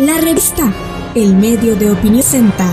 [0.00, 0.72] La revista
[1.14, 2.64] El Medio de Opinión Senta.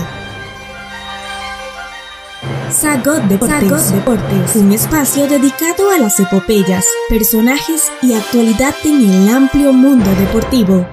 [2.70, 9.74] Sagot Deportes, Deportes, un espacio dedicado a las epopeyas, personajes y actualidad en el amplio
[9.74, 10.86] mundo deportivo.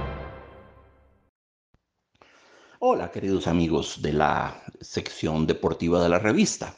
[2.80, 6.76] Hola queridos amigos de la sección deportiva de la revista.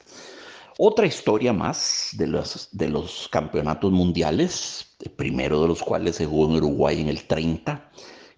[0.77, 6.27] Otra historia más de los, de los campeonatos mundiales, el primero de los cuales se
[6.27, 7.89] jugó en Uruguay en el 30,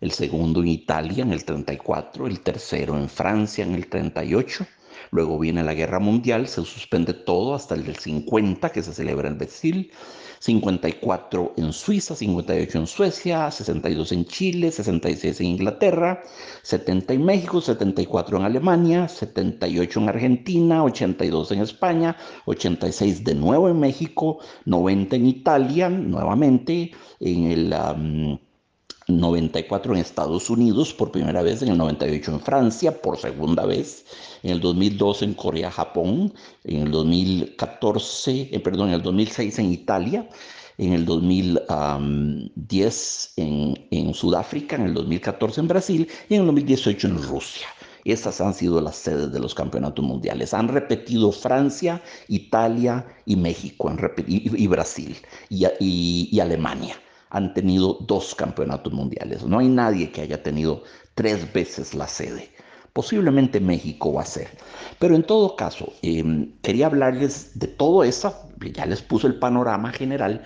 [0.02, 4.66] el segundo en Italia en el 34, el tercero en Francia en el 38
[5.12, 9.28] Luego viene la guerra mundial, se suspende todo hasta el del 50 que se celebra
[9.28, 9.92] en Brasil,
[10.40, 16.24] 54 en Suiza, 58 en Suecia, 62 en Chile, 66 en Inglaterra,
[16.64, 23.68] 70 en México, 74 en Alemania, 78 en Argentina, 82 en España, 86 de nuevo
[23.70, 28.40] en México, 90 en Italia, nuevamente en el...
[29.10, 34.06] 94 en Estados Unidos, por primera vez en el 98 en Francia, por segunda vez,
[34.44, 39.72] en el 2002 en Corea, Japón, en el 2014, eh, perdón, en el 2006 en
[39.72, 40.30] Italia,
[40.78, 47.08] en el 2010 en, en Sudáfrica, en el 2014 en Brasil y en el 2018
[47.08, 47.68] en Rusia.
[48.06, 50.54] Estas han sido las sedes de los campeonatos mundiales.
[50.54, 53.92] Han repetido Francia, Italia y México,
[54.26, 55.18] y, Brasil
[55.50, 56.96] y, y Alemania
[57.30, 59.44] han tenido dos campeonatos mundiales.
[59.44, 60.84] No hay nadie que haya tenido
[61.16, 62.52] tres veces la sede.
[62.94, 64.50] Posiblemente México va a ser.
[64.98, 68.36] Pero en todo caso, em, quería hablarles de todo eso,
[68.74, 70.44] ya les puse el panorama general,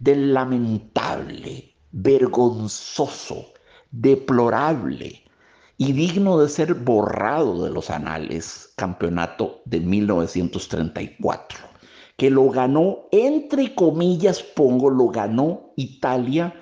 [0.00, 3.52] del lamentable, vergonzoso,
[3.90, 5.22] deplorable
[5.76, 11.73] y digno de ser borrado de los anales campeonato de 1934
[12.16, 16.54] que lo ganó, entre comillas pongo, lo ganó Italia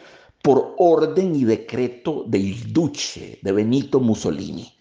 [0.43, 4.73] por orden y decreto del duce de Benito Mussolini,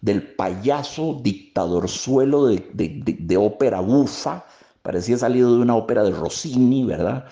[0.00, 4.44] del payaso dictadorzuelo de, de, ópera bufa,
[4.82, 7.24] parecía salido de una ópera de Rossini, ¿verdad?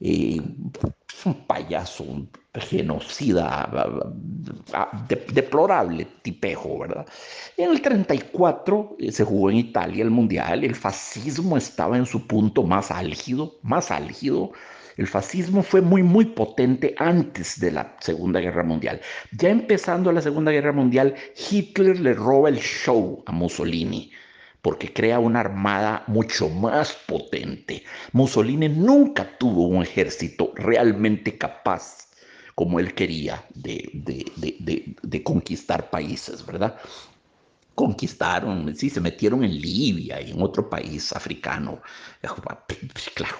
[0.00, 0.40] Eh,
[1.24, 3.68] un payaso, un genocida,
[5.32, 7.06] deplorable tipejo, ¿verdad?
[7.56, 12.26] En el 34 eh, se jugó en Italia el Mundial, el fascismo estaba en su
[12.26, 14.52] punto más álgido, más álgido.
[14.96, 19.00] El fascismo fue muy, muy potente antes de la Segunda Guerra Mundial.
[19.32, 21.14] Ya empezando la Segunda Guerra Mundial,
[21.50, 24.10] Hitler le roba el show a Mussolini
[24.62, 27.84] porque crea una armada mucho más potente.
[28.12, 32.06] Mussolini nunca tuvo un ejército realmente capaz
[32.56, 36.78] como él quería de, conquistar países, ¿verdad?
[37.74, 41.82] Conquistaron, sí, se metieron en Libia y en otro país africano.
[43.14, 43.36] Claro,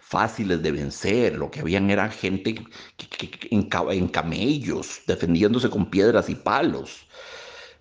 [0.00, 1.34] fáciles de vencer.
[1.34, 2.54] Lo que habían era gente
[3.50, 7.08] en, en camellos, defendiéndose con piedras y palos.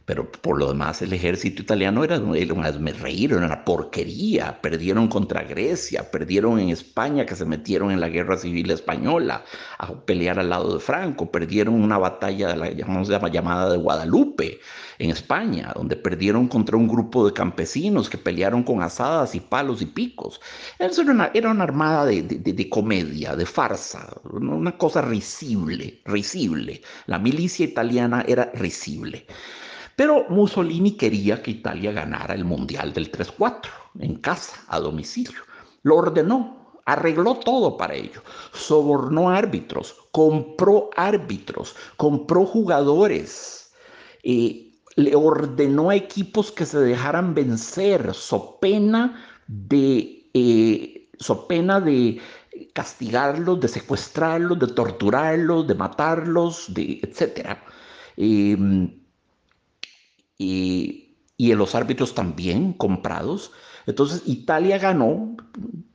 [0.06, 4.60] Pero por lo demás, el ejército italiano era, un reír, era una porquería.
[4.62, 9.46] Perdieron contra Grecia, perdieron en España, que se metieron en la guerra civil española
[9.78, 12.70] a pelear al lado de Franco, perdieron una batalla la,
[13.30, 14.60] llamada de Guadalupe
[15.00, 19.82] en España, donde perdieron contra un grupo de campesinos que pelearon con asadas y palos
[19.82, 20.42] y picos.
[20.80, 26.02] Eso era una, era una armada de, de, de comedia, de farsa, una cosa risible,
[26.04, 26.82] risible.
[27.06, 29.26] La milicia italiana era risible.
[29.96, 35.42] Pero Mussolini quería que Italia ganara el Mundial del 3-4 en casa, a domicilio.
[35.84, 38.24] Lo ordenó, arregló todo para ello.
[38.54, 43.72] Sobornó árbitros, compró árbitros, compró jugadores.
[44.24, 51.10] Eh, le ordenó a equipos que se dejaran vencer, so pena de, eh,
[51.84, 52.22] de
[52.74, 57.64] castigarlos, de secuestrarlos, de torturarlos, de matarlos, de etcétera.
[58.18, 59.03] Em,
[60.38, 63.52] y, y los árbitros también comprados.
[63.86, 65.36] Entonces Italia ganó,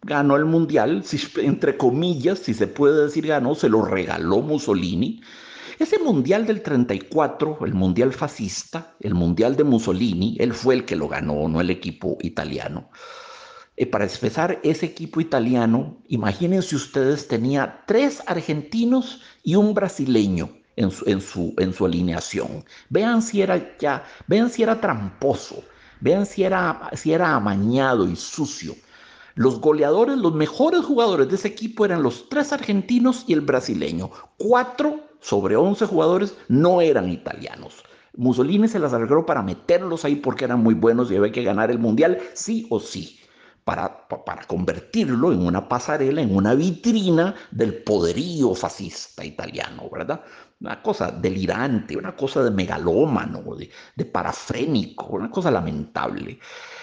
[0.02, 1.04] ganó el mundial,
[1.36, 5.20] entre comillas, si se puede decir ganó, se lo regaló Mussolini.
[5.78, 10.96] Ese mundial del 34, el mundial fascista, el mundial de Mussolini, él fue el que
[10.96, 12.90] lo ganó, no el equipo italiano.
[13.76, 20.90] Y para empezar, ese equipo italiano, imagínense ustedes, tenía tres argentinos y un brasileño en
[21.20, 22.64] su, en su, alineación.
[22.88, 25.62] Vean si era ya, vean si era tramposo,
[26.00, 28.74] vean si era, si era amañado y sucio.
[29.34, 34.10] Los goleadores, los mejores jugadores de ese equipo eran los tres argentinos y el brasileño.
[34.36, 37.84] Cuatro sobre once jugadores no eran italianos.
[38.16, 41.70] Mussolini se las arregló para meterlos ahí porque eran muy buenos y había que ganar
[41.70, 43.20] el mundial sí o sí.
[43.62, 50.22] para, para convertirlo en una pasarela, en una vitrina del poderío fascista italiano, ¿verdad?
[50.60, 53.44] Una cosa delirante, una cosa de megalómano,
[53.96, 56.40] de, parafrénico, una cosa lamentable.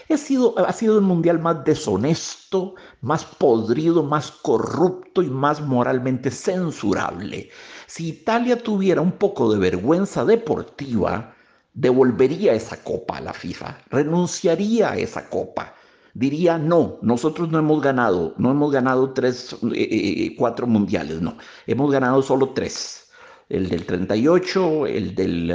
[0.10, 6.32] Ha sido, ha sido el mundial más deshonesto, más podrido, más corrupto y más moralmente
[6.32, 7.50] censurable.
[7.88, 11.36] Si Italia tuviera un poco de vergüenza deportiva,
[11.74, 15.74] devolvería esa copa a la FIFA, renunciaría a esa copa.
[16.14, 21.22] Diría, no, nosotros no hemos ganado, no hemos ganado tres, eh, eh, eh, cuatro mundiales,
[21.22, 21.38] no,
[21.68, 23.05] hemos ganado solo tres.
[23.50, 25.54] El del 38, el del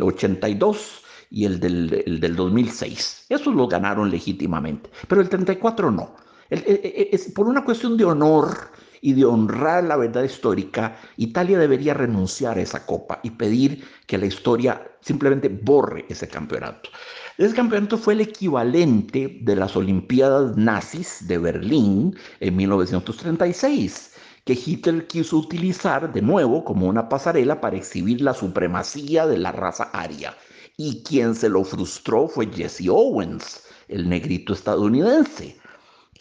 [0.00, 3.26] 82 y el del, el del 2006.
[3.28, 6.14] Esos lo ganaron legítimamente, pero el 34 no.
[6.50, 12.58] es, por una cuestión de honor y de honrar la verdad histórica, Italia debería renunciar
[12.58, 16.90] a esa copa y pedir que la historia simplemente borre ese campeonato.
[17.38, 24.11] Ese campeonato fue el equivalente de las Olimpiadas nazis de Berlín en 1936
[24.44, 29.52] que Hitler quiso utilizar de nuevo como una pasarela para exhibir la supremacía de la
[29.52, 30.36] raza aria.
[30.76, 35.60] Y quien se lo frustró fue Jesse Owens, el negrito estadounidense,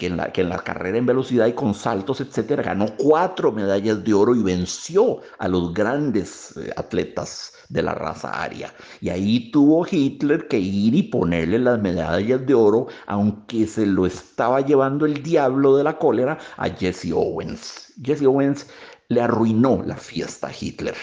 [0.02, 3.52] que en, la, que en la carrera en velocidad y con saltos, etcétera, ganó cuatro
[3.52, 8.74] medallas de oro y venció a los grandes eh, atletas de la raza aria.
[9.00, 14.08] Y ahí tuvo Hitler que ir y ponerle las medallas de oro, aunque se lo
[14.08, 17.94] estaba llevando el diablo de la cólera a Jesse Owens.
[18.02, 18.66] Jesse Owens
[19.10, 20.96] le arruinó la fiesta a Hitler.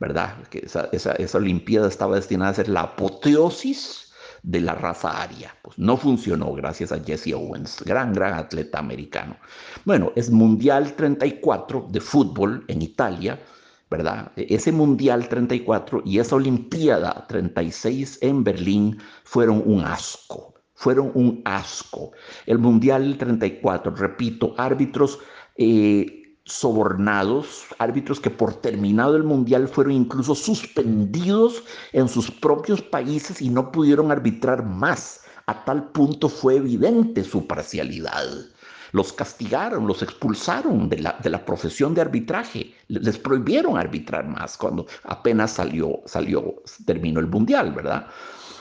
[0.00, 0.42] ¿verdad?
[0.50, 4.03] Que esa, esa, esa Olimpiada estaba destinada a ser la apoteosis
[4.44, 5.56] de la raza aria.
[5.62, 9.36] Pues no funcionó gracias a Jesse Owens, gran, gran atleta americano.
[9.84, 13.40] Bueno, es Mundial 34 de fútbol en Italia,
[13.90, 14.30] ¿verdad?
[14.36, 22.12] Ese Mundial 34 y esa Olimpiada 36 en Berlín fueron un asco, fueron un asco.
[22.46, 25.18] El Mundial 34, repito, árbitros...
[25.56, 31.62] Eh, sobornados, árbitros que por terminado el mundial fueron incluso suspendidos
[31.92, 35.22] en sus propios países y no pudieron arbitrar más.
[35.46, 38.24] A tal punto fue evidente su parcialidad.
[38.92, 44.56] Los castigaron, los expulsaron de la, de la profesión de arbitraje, les prohibieron arbitrar más
[44.56, 48.06] cuando apenas salió, salió, terminó el mundial, ¿verdad?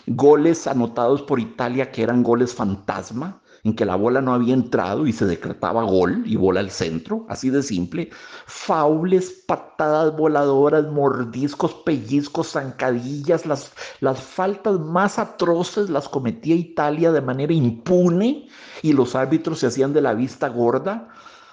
[0.07, 5.07] Goles anotados por Italia que eran goles fantasma, en que la bola no había entrado
[5.07, 8.10] y se decretaba gol y bola al centro, así de simple.
[8.45, 13.71] Faules, patadas voladoras, mordiscos, pellizcos, zancadillas, las,
[14.01, 18.50] las faltas más atroces las cometía Italia de manera impune
[18.81, 21.07] y los árbitros se hacían de la vista gorda,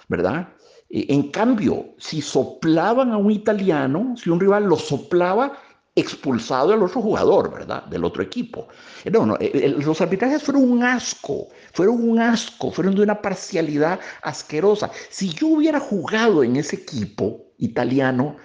[0.09, 0.49] ¿verdad?
[0.89, 5.53] E, en cambio, si soplaban a un italiano, si un rival lo soplaba,
[5.95, 7.83] expulsado al otro jugador, ¿verdad?
[7.85, 8.67] Del otro equipo.
[9.11, 14.89] No, no, los arbitrajes fueron un asco, fueron un asco, fueron de una parcialidad asquerosa.
[15.09, 18.37] Si yo hubiera jugado en ese equipo italiano,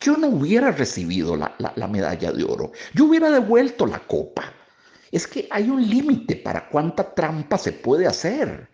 [0.00, 4.52] yo no hubiera recibido la, medalla de oro, yo hubiera devuelto la copa.
[5.10, 8.68] Es que hay un límite para cuánta trampa se puede hacer.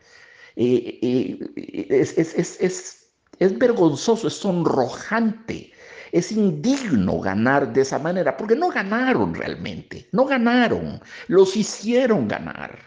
[0.56, 3.08] Eh, eh, es, es,
[3.38, 5.72] es vergonzoso, es sonrojante
[6.16, 12.78] es indigno ganar de esa manera, porque no ganaron realmente, no ganaron, los hicieron ganar.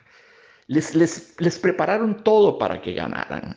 [0.65, 3.55] Les, les, les prepararon todo para que ganaran.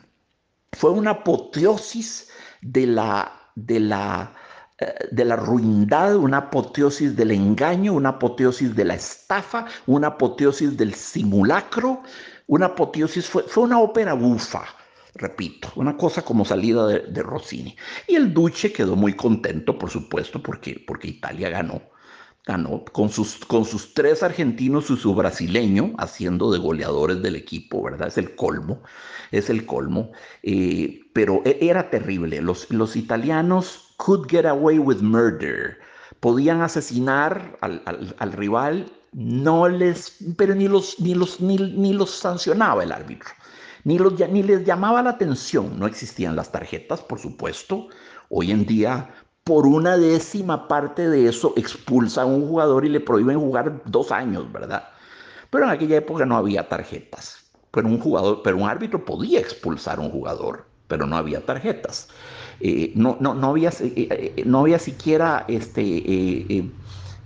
[0.73, 2.29] Fue una apoteosis
[2.61, 4.33] de la, de la,
[4.77, 10.77] eh, de la ruindad, una apoteosis del engaño, una apoteosis de la estafa, una apoteosis
[10.77, 12.03] del simulacro,
[12.45, 14.65] una apoteosis, fue, fue una ópera bufa
[15.15, 17.75] repito, una cosa como salida de, Rossini.
[18.07, 21.81] Y el Duce quedó muy contento, por supuesto, porque, porque Italia ganó.
[22.45, 27.83] Ganó con sus, con sus tres argentinos y su brasileño haciendo de goleadores del equipo,
[27.83, 28.09] ¿verdad?
[28.09, 28.81] Es el colmo,
[29.31, 30.11] es el colmo.
[30.41, 32.41] Eh, pero e, era terrible.
[32.41, 35.77] Los, los italianos could get away with murder.
[36.19, 42.11] Podían asesinar al, al, rival, no les, pero ni los, ni los, ni, ni los
[42.11, 43.31] sancionaba el árbitro
[43.83, 45.79] ni, ni les llamaba la atención.
[45.79, 47.87] No existían las tarjetas, por supuesto.
[48.29, 49.09] Hoy en día,
[49.43, 54.11] por una décima parte de eso, expulsa a un jugador y le prohíben jugar dos
[54.11, 54.83] años, ¿verdad?
[55.49, 57.37] Pero en aquella época no había tarjetas.
[57.71, 62.07] Pero un jugador, pero un árbitro podía expulsar a un jugador, pero no había tarjetas.
[62.59, 66.71] Eh, no, no, no, había, eh, eh, no había siquiera este,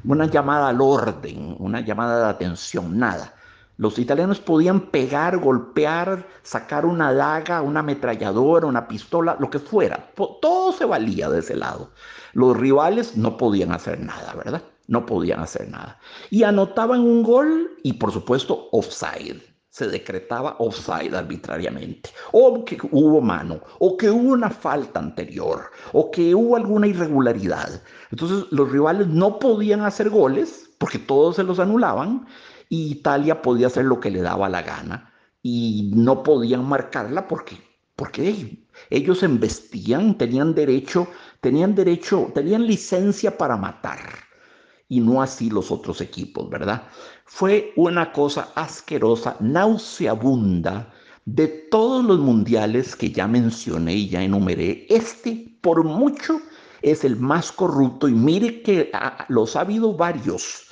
[0.04, 3.34] una llamada al orden, una llamada de atención, nada.
[3.78, 10.12] Los italianos podían pegar, golpear, sacar una daga, una ametralladora, una pistola, lo que fuera.
[10.42, 11.92] Todo se valía de ese lado.
[12.34, 14.64] Los rivales no podían hacer nada, ¿verdad?
[14.88, 16.00] No podían hacer nada.
[16.32, 19.44] Y anotaban un gol y por supuesto offside.
[19.78, 26.10] se decretaba offside arbitrariamente, o que hubo mano, o que hubo una falta anterior, o
[26.10, 27.70] que hubo alguna irregularidad.
[28.10, 32.26] Entonces los rivales no podían hacer goles porque todos se los anulaban
[32.70, 37.58] y Italia podía hacer lo que le daba la gana y no podían marcarla porque,
[37.96, 41.08] porque ellos embestían, tenían derecho,
[41.42, 44.00] tenían derecho, tenían licencia para matar
[44.90, 46.84] y no así los otros equipos, ¿verdad?
[47.26, 50.94] Fue una cosa asquerosa, nauseabunda
[51.26, 54.86] de todos los mundiales que ya mencioné y ya enumeré.
[54.90, 56.40] Este, por mucho,
[56.82, 58.92] es el más corrupto y mire que
[59.28, 60.67] los ha habido varios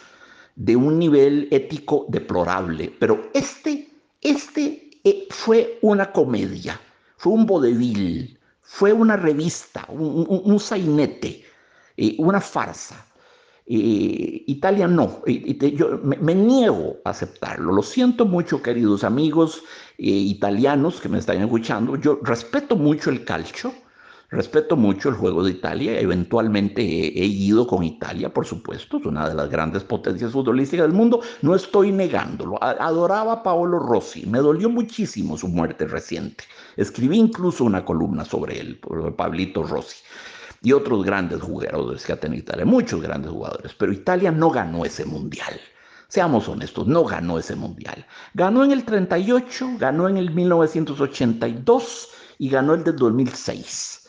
[0.55, 3.89] de un nivel ético deplorable, pero este,
[4.21, 6.79] este eh, fue una comedia,
[7.17, 11.43] fue un vodevil, fue una revista, un, sainete,
[11.97, 13.05] eh, una farsa.
[13.67, 17.73] Italia no, yo me, niego a aceptarlo.
[17.73, 19.63] Lo siento mucho, queridos amigos
[19.97, 21.95] eh, italianos que me están escuchando.
[21.95, 23.73] Yo respeto mucho el calcio,
[24.35, 25.99] respeto mucho el juego de Italia.
[25.99, 30.95] Eventualmente he, ido con Italia, por supuesto, es una de las grandes potencias futbolísticas del
[30.95, 31.21] mundo.
[31.41, 32.61] No estoy negándolo.
[32.61, 34.25] adoraba a Paolo Rossi.
[34.25, 36.43] Me dolió muchísimo su muerte reciente.
[36.77, 39.97] Escribí incluso una columna sobre él, por Pablito Rossi
[40.61, 44.83] y otros grandes jugadores que ha tenido Italia, muchos grandes jugadores, pero Italia no ganó
[44.83, 45.59] ese mundial.
[46.07, 48.05] Seamos honestos, no ganó ese mundial.
[48.33, 54.04] Ganó en el 38, ganó en el 1982 y ganó el del 2006.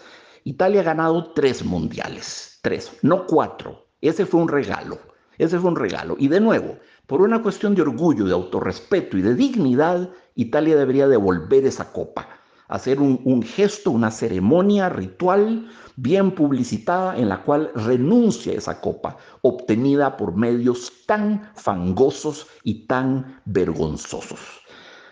[0.46, 3.88] Italia ha ganado tres mundiales, tres, no cuatro.
[4.00, 4.96] Ese fue un regalo,
[5.38, 6.14] ese fue un regalo.
[6.20, 11.08] Y de nuevo, por una cuestión de orgullo, de autorrespeto y de dignidad, Italia debería
[11.08, 12.28] devolver esa copa
[12.68, 19.16] hacer un, gesto, una ceremonia ritual bien publicitada en la cual renuncia a esa copa
[19.42, 24.40] obtenida por medios tan fangosos y tan vergonzosos.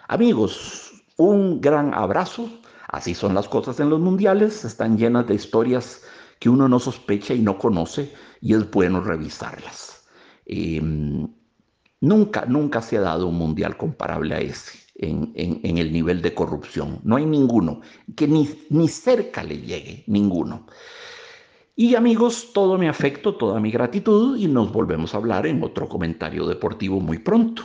[0.09, 2.49] Amigos, un gran abrazo.
[2.95, 6.05] Así son las cosas en los mundiales, están llenas de historias
[6.39, 10.07] que uno no sospecha y no conoce y es bueno revisarlas.
[10.47, 11.27] Em,
[12.01, 15.33] nunca, nunca se ha dado un mundial comparable a ese en,
[15.77, 17.01] el nivel de corrupción.
[17.03, 17.81] No hay ninguno,
[18.15, 20.65] que ni, ni cerca le llegue, ninguno.
[21.75, 25.89] Y amigos, todo mi afecto, toda mi gratitud y nos volvemos a hablar en otro
[25.89, 27.65] comentario deportivo muy pronto.